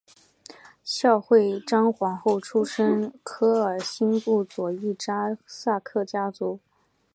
[0.83, 6.59] 孝惠章皇后出身科尔沁部左翼扎萨克家族。